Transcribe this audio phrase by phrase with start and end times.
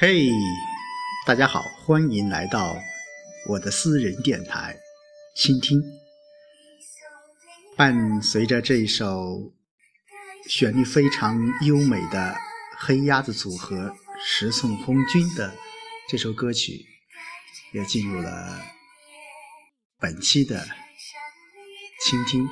[0.00, 0.30] 嘿，
[1.26, 2.76] 大家好，欢迎来到
[3.48, 4.76] 我的私人电台，
[5.34, 5.82] 倾听。
[7.76, 9.52] 伴随着这一首
[10.48, 12.36] 旋律非常优美的
[12.76, 13.92] 黑鸭子组合
[14.24, 15.52] 十送红军的
[16.08, 16.86] 这首歌曲，
[17.72, 18.62] 也进入了
[19.98, 20.64] 本期的
[22.04, 22.48] 倾听。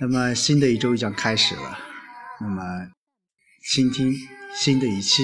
[0.00, 1.78] 那么新的一周将开始了，
[2.40, 2.90] 那么
[3.70, 4.12] 倾听
[4.52, 5.22] 新的一期。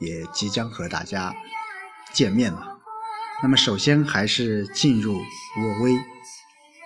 [0.00, 1.34] 也即将和大家
[2.12, 2.78] 见面了。
[3.40, 5.92] 那么，首先还是进入我为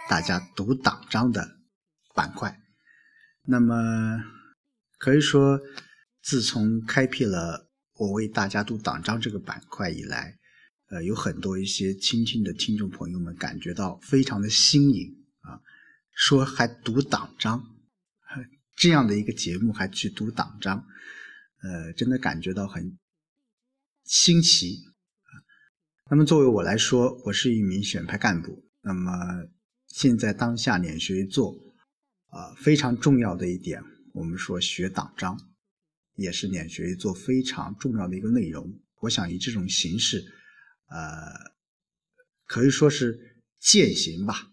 [0.09, 1.57] 大家读党章的
[2.15, 2.61] 板块。
[3.45, 3.75] 那么，
[4.99, 5.59] 可以说，
[6.23, 10.37] 自从开辟了我为大家读党章这个板块以来，
[10.91, 15.09] 呃，有很多一些倾听的听众朋友们感觉到非常的新颖
[15.41, 15.57] 啊，
[16.15, 17.65] 说还读党章，
[18.77, 20.85] 这样的一个节目还去读党章，
[21.63, 22.99] 呃，真的感觉到很。
[24.05, 24.81] 新奇！
[26.11, 28.65] 那么作为我来说，我是一名选派干部。
[28.83, 29.11] 那么
[29.87, 31.55] 现在当下脸学做
[32.27, 35.39] 啊非常重要的一点，我们说学党章，
[36.17, 38.79] 也是脸学做非常重要的一个内容。
[39.01, 40.25] 我想以这种形式，
[40.89, 41.53] 呃，
[42.47, 44.51] 可以说是践行吧。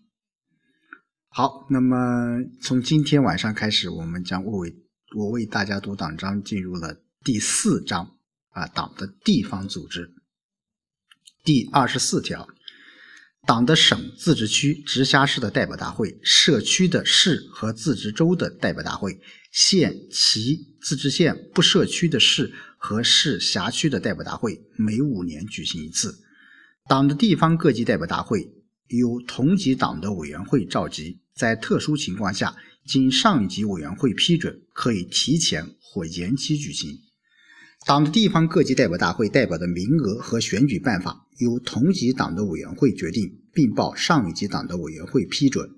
[1.30, 4.75] 好，那么从今天晚上开始，我们将为
[5.16, 8.19] 我为大家读党章，进入了第四章。
[8.50, 10.14] 啊，党的地方组织
[11.44, 12.47] 第二十四条，
[13.45, 19.19] 党的省、自治区、直辖市的代表大会，社区的市和自治州的代表大会，
[19.52, 26.19] 县、旗、自治县不设区的市和市辖区的代表大会，每五年举行一次。
[26.88, 28.52] 党的地方各级代表大会
[28.88, 36.97] 由同级党的委员会召集，在特殊情况下，经上一级委员会批准，可以提前或延期举行。
[37.85, 45.69] 党的地方各级代表大会代表的名额和选举办法由同级党的委员会决定，并报上一级党的委员会批准。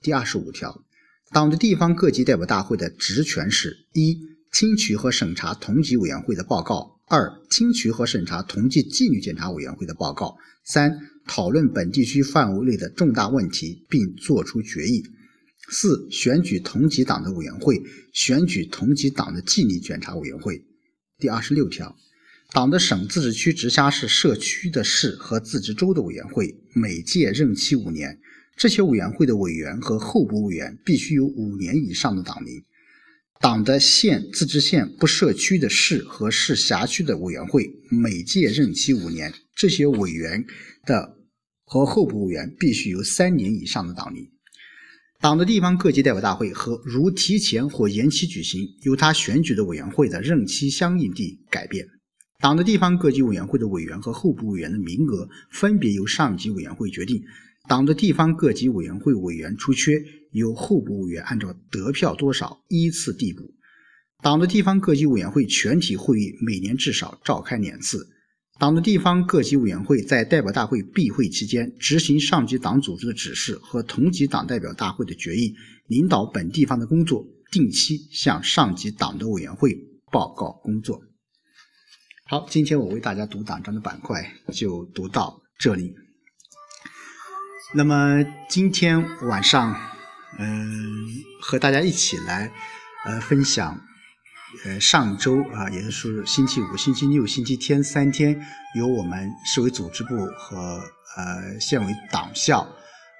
[0.00, 0.84] 第二十五条，
[1.32, 4.18] 党的地方各级代表大会的职权是：一、
[4.52, 15.02] 听取和审查同级委员会的报告；二、听取和审查同级纪律检查委员会的报告；三、讨论本地区范围内的重大问题并作出决议；
[15.70, 17.80] 四、选举同级党的委员会，
[18.12, 20.66] 选举同级党的纪律检查委员会。
[21.20, 21.94] 第二十六条，
[22.50, 28.18] 党的省、自治区、直辖市、社区的市和自治州的委员会，每届任期五年。
[28.56, 32.62] 这些委员会的委员和候补委员必须有五年以上的党龄。
[33.38, 39.32] 党的县、自治县不设区的市和市辖区的委员会，每届任期五年。
[39.54, 40.44] 这些委员
[40.86, 41.16] 的
[41.64, 44.26] 和候补委员必须有三年以上的党龄。
[45.20, 51.86] 党的地方各级代表大会和如提前或延期举行，由他选举的委员会的任期相应地改变。
[52.38, 57.22] 党的地方各级委员会的委员和候补委员的名额分别由上级委员会决定。
[57.68, 63.52] 党的地方各级委员会委员出缺，由候补委员按照得票多少依次递补。
[64.22, 68.08] 党的地方各级委员会全体会议每年至少召开两次。
[68.60, 75.54] 党的地方各级委员会在代表大会闭会期间，执行上级党组织的指示和同级党代表大会的决议，
[75.86, 79.74] 领导本地方的工作，定期向上级党的委员会
[80.12, 81.00] 报告工作。
[82.26, 85.94] 好，今天我为大家读党章的板块就读到这里。
[87.74, 89.74] 那么今天晚上，
[90.38, 91.08] 嗯，
[91.40, 92.52] 和大家一起来，
[93.06, 93.80] 呃，分享。
[94.64, 98.38] 呃，上周啊，也就是星期五、星期六、星期天三天，
[98.76, 100.82] 由我们市委组织部和
[101.16, 102.66] 呃县委党校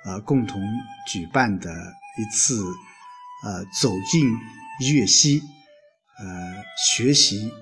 [0.05, 0.61] 呃共同
[1.07, 2.63] 举办的一次
[3.45, 4.29] 呃走进
[4.93, 5.41] 粤西
[6.19, 6.27] 呃
[6.91, 7.53] 学习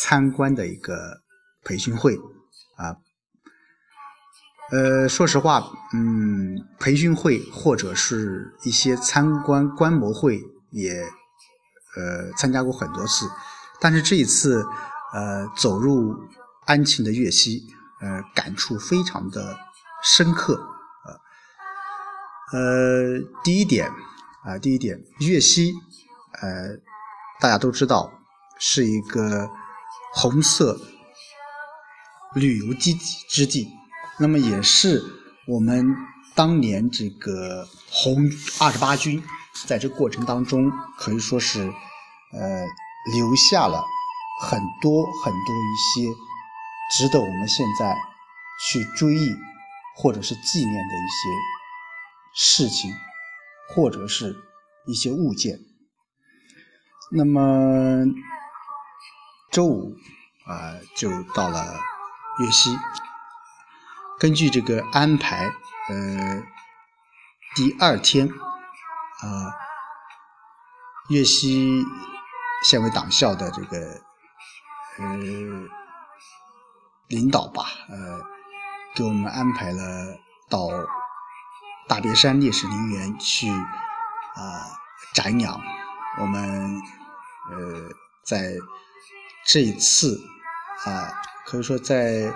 [0.00, 1.22] 参观的一个
[1.64, 2.16] 培训会
[2.76, 2.96] 啊。
[4.70, 10.42] 呃，说实话，嗯，培训会或者是一些参观观摩会
[10.72, 10.92] 也。
[11.96, 13.28] 呃，参加过很多次，
[13.80, 14.64] 但是这一次，
[15.12, 16.14] 呃，走入
[16.66, 17.62] 安庆的粤西，
[18.00, 19.56] 呃，感触非常的
[20.02, 20.62] 深刻。
[22.52, 23.90] 呃，呃，第一点
[24.44, 25.74] 啊，第一点，粤西，
[26.40, 26.76] 呃，
[27.40, 28.12] 大家都知道
[28.58, 29.50] 是一个
[30.14, 30.78] 红色
[32.34, 33.68] 旅游基地之地，
[34.18, 35.02] 那么也是
[35.46, 35.96] 我们
[36.34, 38.30] 当年这个红
[38.60, 39.22] 二十八军
[39.66, 41.72] 在这过程当中可以说是。
[42.30, 42.66] 呃，
[43.10, 43.82] 留下了
[44.42, 46.14] 很多很多一些
[46.92, 47.96] 值得我们现在
[48.60, 49.34] 去追忆
[49.96, 51.30] 或者是纪念的一些
[52.34, 52.92] 事情，
[53.74, 54.36] 或者是
[54.86, 55.58] 一些物件。
[57.10, 58.04] 那么
[59.50, 59.96] 周五
[60.44, 61.80] 啊，就到了
[62.40, 62.76] 岳西。
[64.18, 65.50] 根据这个安排，
[65.88, 66.42] 呃，
[67.56, 68.28] 第二天
[69.20, 69.54] 啊，
[71.08, 71.84] 岳西
[72.64, 74.00] 县委党校的这个
[74.98, 75.16] 呃
[77.08, 78.20] 领导吧，呃，
[78.94, 80.18] 给我们安排了
[80.48, 80.68] 到
[81.88, 84.66] 大别山烈士陵园去啊
[85.14, 85.60] 瞻仰
[86.20, 86.80] 我们
[87.50, 87.90] 呃
[88.24, 88.52] 在
[89.46, 90.20] 这一次
[90.84, 91.10] 啊，
[91.46, 92.32] 可以说在。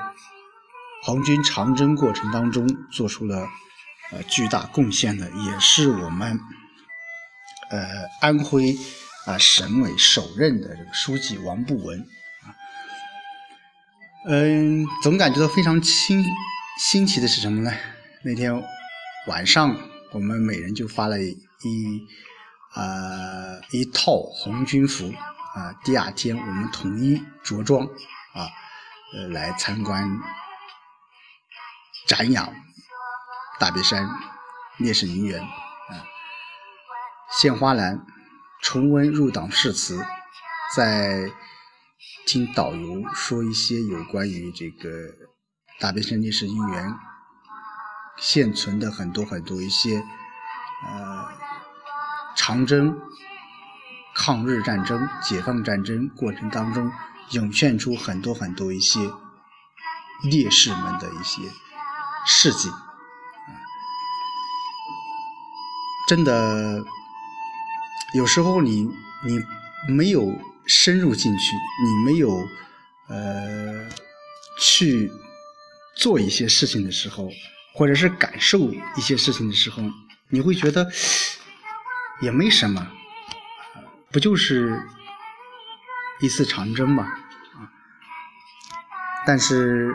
[1.05, 3.49] 红军长征过程当中做出了
[4.13, 6.39] 呃巨大贡献的，也是我们
[7.73, 8.77] 呃安徽
[9.27, 12.55] 啊省委首任的这个书记王步文啊，
[14.29, 16.25] 嗯，总感觉到非常新
[16.79, 17.73] 新奇的是什么呢？
[18.23, 18.63] 那天
[19.27, 19.77] 晚上
[20.13, 21.37] 我们每人就发了一
[22.75, 25.13] 啊一套红军服
[25.55, 27.85] 啊，第二天我们统一着装
[28.35, 28.47] 啊，
[29.15, 30.21] 呃来参观。
[32.09, 32.53] 瞻仰
[33.61, 34.09] 大别山
[34.79, 35.41] 烈士陵园，
[37.41, 38.05] 献花篮，
[38.61, 40.05] 重温入党誓词，
[40.77, 41.31] 在
[42.27, 44.89] 听导游说一些有关于这个
[45.81, 46.95] 大别山烈士陵园
[48.19, 49.97] 现存的很多很多一些
[50.85, 51.29] 呃
[52.37, 52.97] 长征、
[54.15, 56.93] 抗日战争、解放战争过程当中
[57.31, 59.01] 涌现出很多很多一些
[60.25, 61.43] 烈士们的一些。
[62.25, 62.71] 事迹，
[66.07, 66.85] 真的，
[68.15, 68.89] 有时候你
[69.25, 69.43] 你
[69.89, 71.55] 没有深入进去，
[71.85, 72.47] 你没有
[73.09, 73.89] 呃
[74.59, 75.11] 去
[75.97, 77.31] 做一些事情的时候，
[77.75, 79.83] 或者是感受一些事情的时候，
[80.29, 80.91] 你会觉得
[82.21, 82.87] 也没什么，
[84.11, 84.83] 不就是
[86.21, 87.07] 一次长征嘛，
[89.27, 89.95] 但是。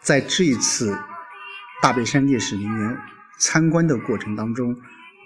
[0.00, 0.96] 在这一次
[1.82, 2.98] 大别山烈士陵园
[3.38, 4.74] 参观的过程当中，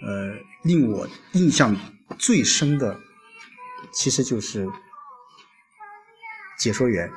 [0.04, 1.76] 呃，令我印象
[2.18, 2.98] 最深的，
[3.92, 4.68] 其实就是
[6.58, 7.10] 解说员。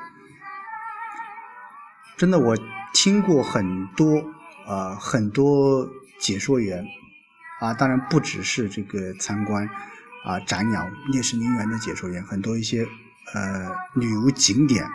[2.16, 2.56] 真的，我
[2.94, 4.24] 听过很多
[4.66, 5.88] 啊，很多
[6.18, 6.84] 解说员
[7.60, 9.68] 啊，当然不只是这个参观
[10.24, 12.86] 啊、展鸟烈士陵园的解说员，很多一些
[13.34, 14.88] 呃旅游景点，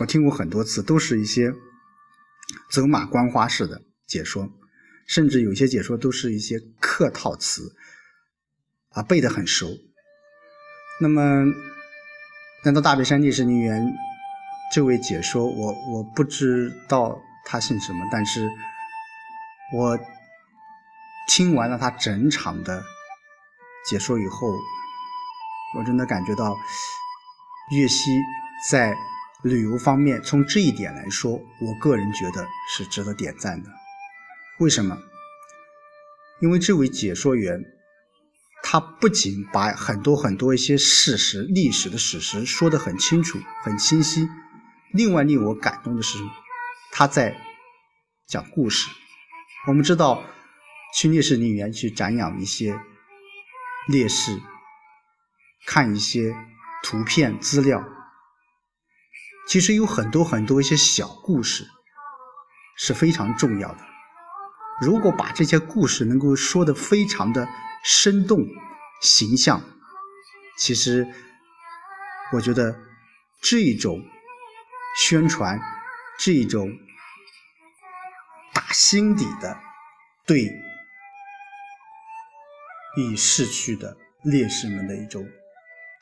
[0.00, 1.54] 我听过很多次，都是一些。
[2.68, 4.50] 走马观花式的解说，
[5.10, 7.74] 甚至有些解说都是一些客套词，
[8.90, 9.68] 啊，背得很熟。
[11.00, 11.44] 那么，
[12.62, 13.92] 来到大别山烈士陵园，
[14.72, 18.48] 这位解说，我我不知道他姓什么，但是
[19.74, 19.98] 我
[21.26, 22.80] 听完了他整场的
[23.88, 24.46] 解说以后，
[25.76, 26.56] 我真的感觉到
[27.72, 28.10] 岳西
[28.70, 28.94] 在。
[29.42, 33.70] 旅游方面，从这一点来说，我个人觉得是值得点赞的。
[34.60, 35.02] 为什么？
[36.42, 37.64] 因为这位解说员，
[38.62, 44.28] 他不仅把很多很多一些事实、历史的史实说得很清楚、很清晰，
[44.92, 46.18] 另外令我感动的是，
[46.92, 47.40] 他在
[48.28, 48.90] 讲故事。
[49.66, 50.22] 我们知道，
[50.94, 52.78] 去烈士陵园去瞻仰一些
[53.88, 54.38] 烈士，
[55.66, 56.36] 看一些
[56.82, 57.82] 图片资料。
[59.48, 61.66] 其实有很多很多一些小故事
[62.76, 63.89] 是非常重要的。
[64.80, 67.46] 如果把这些故事能够说的非常的
[67.84, 68.46] 生动
[69.02, 69.62] 形象，
[70.58, 71.06] 其实
[72.32, 72.74] 我觉得
[73.42, 74.02] 这种
[74.96, 75.60] 宣传，
[76.18, 76.70] 这种
[78.52, 79.56] 打心底的
[80.26, 80.50] 对
[82.96, 85.24] 已逝去的烈士们的一种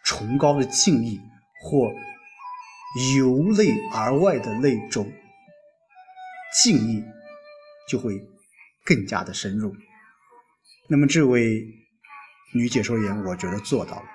[0.04, 1.20] 崇高的敬意
[1.62, 1.90] 或。
[3.18, 5.12] 由内而外的那种
[6.64, 7.04] 敬意，
[7.86, 8.14] 就会
[8.88, 9.76] 更加的深入。
[10.88, 11.62] 那么，这位
[12.54, 14.06] 女解说员，我觉得做到了。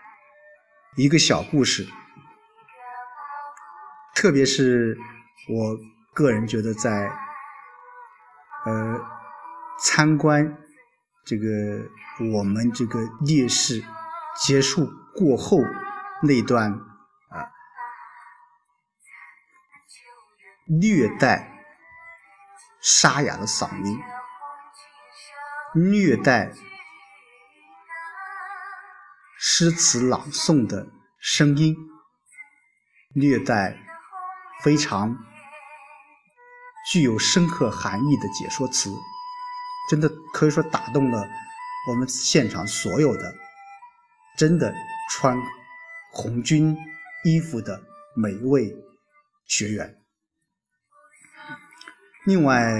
[0.98, 1.88] 一个小故事，
[4.16, 4.98] 特别是
[5.48, 5.78] 我
[6.16, 7.12] 个人觉得，在
[8.66, 9.00] 呃
[9.80, 10.58] 参观
[11.24, 11.46] 这个
[12.34, 13.84] 我们这个烈士
[14.44, 15.60] 结束过后
[16.24, 17.52] 那段啊。
[20.82, 21.64] 略带
[22.82, 24.00] 沙哑的嗓音，
[25.76, 26.54] 虐待
[29.40, 30.88] 诗词朗诵的
[31.20, 31.76] 声音，
[33.14, 33.78] 略带
[34.62, 35.18] 非常
[36.92, 38.94] 具有深刻含义的解说词，
[39.90, 41.28] 真的可以说打动了
[41.90, 43.34] 我们现场所有的
[44.38, 44.74] 真的
[45.10, 45.36] 穿
[46.12, 46.78] 红军
[47.24, 47.82] 衣服的
[48.16, 48.76] 每一位
[49.48, 49.98] 学员。
[52.26, 52.72] 另外，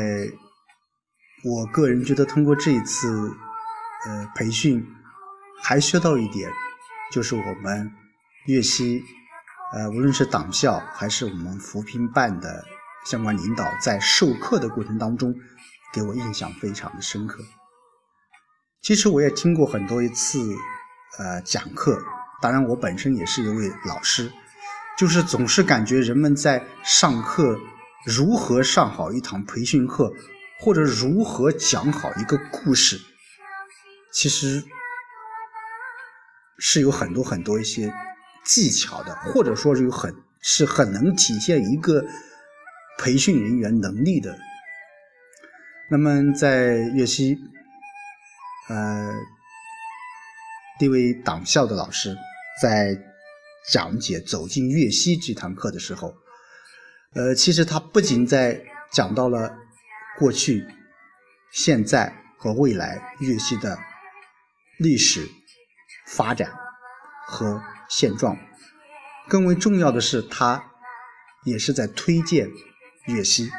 [1.46, 3.10] 我个人觉得通过这一次
[4.08, 4.86] 呃培训，
[5.62, 6.50] 还学到一点，
[7.12, 7.92] 就是我们
[8.48, 9.04] 粤西
[9.74, 12.64] 呃无论是党校还是我们扶贫办的
[13.06, 15.36] 相关领导，在授课的过程当中，
[15.94, 17.44] 给我印象非常的深刻。
[18.82, 20.40] 其实我也听过很多一次
[21.20, 22.02] 呃讲课，
[22.42, 24.32] 当然我本身也是一位老师，
[24.98, 27.60] 就是总是感觉人们在上课。
[28.06, 30.12] 如何上好一堂培训课，
[30.64, 32.98] 或者如何讲好一个故事，
[34.14, 34.64] 其实
[36.58, 37.94] 是有很多很多一些
[38.46, 42.06] 技巧的，或者说是有很是很能体现一个
[42.98, 44.40] 培训人员能力的。
[45.92, 47.38] 那么在粤西，
[48.70, 49.12] 呃，
[50.80, 52.16] 这位党校的老师
[52.62, 52.98] 在
[53.70, 56.16] 讲解《走进粤西》这堂课的时候。
[57.16, 59.58] 呃，其实他不仅在讲到了
[60.18, 60.66] 过去、
[61.52, 63.78] 现在和未来粤西的
[64.78, 65.28] 历史
[66.06, 66.52] 发展
[67.26, 68.38] 和现状，
[69.28, 70.72] 更为重要的是，他
[71.46, 72.48] 也是在推荐
[73.08, 73.50] 粤西，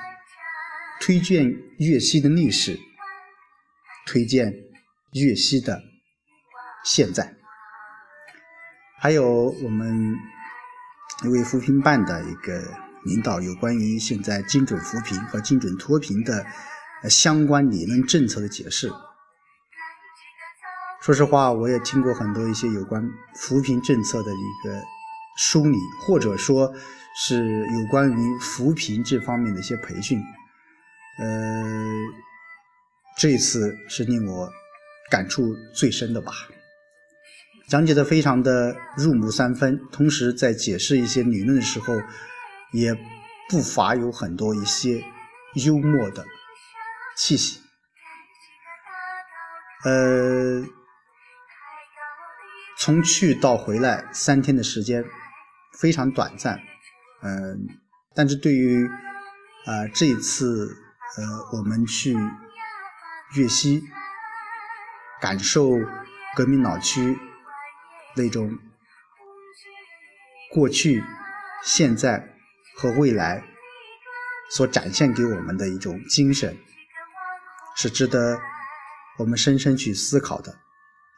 [1.00, 1.44] 推荐
[1.78, 2.78] 粤西的历史，
[4.06, 4.52] 推荐
[5.12, 5.82] 粤西的
[6.84, 7.34] 现在，
[9.00, 10.16] 还有我们
[11.24, 12.83] 一位扶贫办的一个。
[13.04, 16.44] 领导有关于现在精准扶贫和精准脱贫的
[17.10, 18.90] 相关理论政策的解释。
[21.02, 24.82] 说实话，我也听过很多一些有关扶贫政策的一个
[25.36, 26.72] 梳理，或者说
[27.14, 30.18] 是有关于扶贫这方面的一些培训。
[31.18, 31.84] 呃，
[33.18, 34.50] 这一次是令我
[35.10, 36.32] 感触最深的吧，
[37.68, 41.94] 讲解的非常的入木三分，同时在解释一些理论的时候。
[42.74, 42.92] 也
[43.48, 45.04] 不乏有很多一些
[45.64, 46.26] 幽默的
[47.16, 47.62] 气息。
[49.84, 50.64] 呃，
[52.76, 55.04] 从去到回来三天的时间
[55.78, 56.58] 非常短暂，
[57.22, 57.68] 嗯，
[58.12, 58.84] 但是对于
[59.66, 60.76] 啊这一次
[61.16, 62.16] 呃我们去
[63.36, 63.84] 粤西
[65.20, 65.70] 感受
[66.34, 67.16] 革命老区
[68.16, 68.58] 那种
[70.50, 71.04] 过去、
[71.62, 72.33] 现在。
[72.76, 73.42] 和未来
[74.50, 76.54] 所展现给我们的一种精神，
[77.76, 78.38] 是值得
[79.18, 80.54] 我们深深去思考的。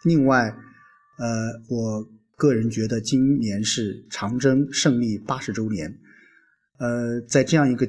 [0.05, 0.55] 另外，
[1.19, 5.99] 呃，我个人觉得今年是长征胜利八十周年，
[6.79, 7.89] 呃，在这样一个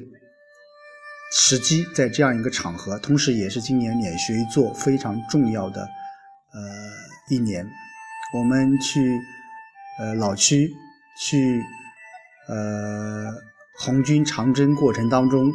[1.30, 6.60] 时机，在这样一个场合，同时也是今年脸学一座非常重要的呃
[7.30, 7.64] 一年，
[8.34, 9.20] 我们去
[10.00, 10.68] 呃老区
[11.20, 11.62] 去
[12.48, 13.37] 呃。
[13.88, 15.50] 红军长征过程当中，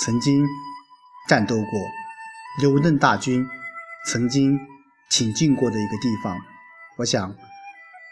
[0.00, 0.42] 曾经
[1.28, 1.64] 战斗过，
[2.62, 3.46] 刘邓大军
[4.06, 4.58] 曾经
[5.10, 6.34] 挺进过的一个地方，
[6.96, 7.36] 我想，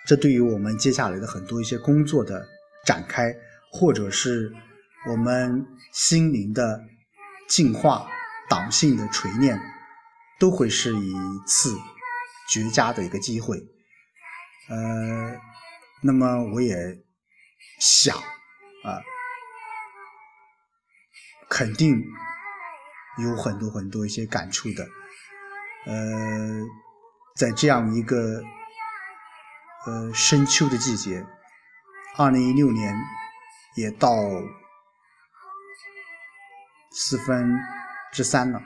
[0.06, 2.46] 这对于我们接下来的很多一些工作的
[2.84, 3.34] 展开，
[3.72, 4.52] 或者是
[5.08, 6.84] 我们心灵的
[7.48, 8.06] 净化、
[8.50, 9.58] 党性的锤炼，
[10.38, 11.14] 都会是一
[11.46, 11.74] 次
[12.50, 13.56] 绝佳的一个机会。
[14.68, 15.34] 呃，
[16.02, 16.76] 那么我也
[17.80, 18.14] 想。
[18.84, 19.00] 啊，
[21.54, 22.04] 肯定
[23.22, 24.84] 有很多很多一些感触的。
[25.86, 25.94] 呃，
[27.36, 28.42] 在这样一个
[29.86, 31.24] 呃深秋的季节，
[32.16, 32.92] 二零一六年
[33.76, 34.10] 也到
[36.90, 37.56] 四分
[38.12, 38.60] 之三了。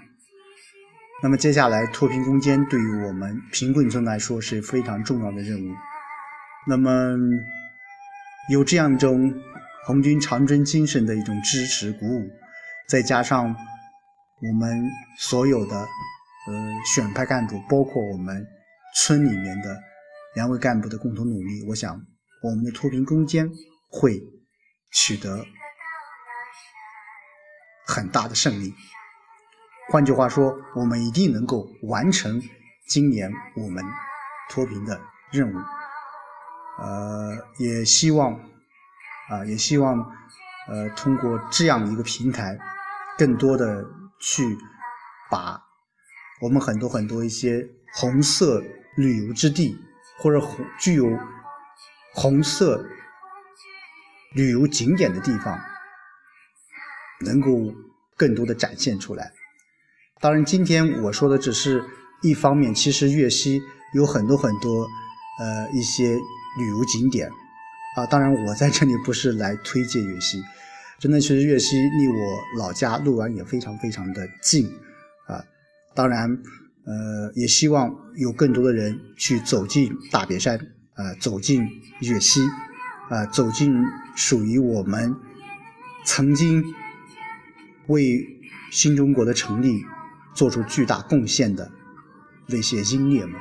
[1.23, 5.75] 那么接下来脱贫攻坚对于我们贫困村来说是非常重要的任务。
[6.67, 7.15] 那么
[8.51, 9.35] 有这样一种。
[9.87, 12.31] 红军长征精神的一种支持鼓舞，
[12.89, 18.47] 再加上我们所有的呃选派干部，包括我们
[18.97, 19.79] 村里面的
[20.35, 22.01] 两位干部的共同努力，我想
[22.43, 23.51] 我们的脱贫攻坚
[23.91, 24.19] 会
[24.91, 25.45] 取得
[27.87, 28.75] 很大的胜利。
[29.91, 32.43] 换句话说，我们一定能够完成
[32.89, 33.85] 今年我们
[34.49, 34.99] 脱贫的
[35.31, 35.57] 任务。
[36.79, 38.41] 呃，也希望。
[39.29, 39.99] 啊，也希望，
[40.69, 42.59] 呃，通过这样一个平台，
[43.19, 43.85] 更多的
[44.21, 44.57] 去
[45.31, 45.61] 把
[46.41, 48.63] 我们很多很多一些红色
[48.97, 49.77] 旅游之地
[50.19, 50.41] 或者
[50.81, 51.05] 具有
[52.15, 52.87] 红色
[54.35, 55.59] 旅游景点的地方，
[57.21, 57.75] 能够
[58.17, 59.33] 更多的展现出来。
[60.21, 61.83] 当然，今天我说的只是
[62.23, 63.61] 一方面，其实粤西
[63.95, 64.87] 有很多很多
[65.41, 66.15] 呃一些
[66.59, 67.29] 旅游景点。
[67.97, 70.41] 啊，当然我在这里不是来推荐粤西，
[71.01, 72.15] 真的，其实粤西离我
[72.59, 74.67] 老家鹿湾也非常非常的近
[75.27, 75.45] 啊。
[75.95, 76.29] 当然，
[76.85, 80.59] 呃，也希望有更多的人去走进大别山，
[80.95, 81.69] 啊，走进
[82.01, 82.41] 粤西，
[83.09, 83.73] 啊，走进
[84.17, 85.15] 属于我们
[86.05, 86.65] 曾经
[87.87, 88.27] 为
[88.73, 89.85] 新中国的成立
[90.35, 91.71] 做出巨大贡献的
[92.49, 93.35] 那些英烈们。